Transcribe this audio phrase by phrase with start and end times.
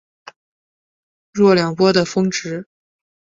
[1.31, 2.65] 若两波的波峰。